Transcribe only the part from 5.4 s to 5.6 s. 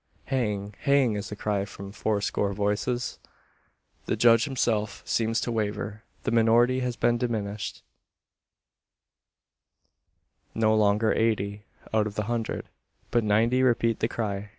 to